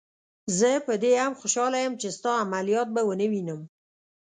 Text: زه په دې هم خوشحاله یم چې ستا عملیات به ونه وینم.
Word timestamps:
زه 0.57 0.69
په 0.87 0.93
دې 1.03 1.13
هم 1.23 1.33
خوشحاله 1.39 1.77
یم 1.85 1.93
چې 2.01 2.07
ستا 2.17 2.31
عملیات 2.43 2.87
به 2.95 3.01
ونه 3.07 3.25
وینم. 3.31 3.61